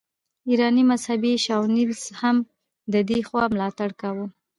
ایراني 0.49 0.83
مذهبي 0.91 1.33
شاونیزم 1.45 2.09
هم 2.21 2.37
د 2.93 2.95
دې 3.09 3.19
خوا 3.27 3.43
ملاتړ 3.53 3.89
کاوه. 4.01 4.25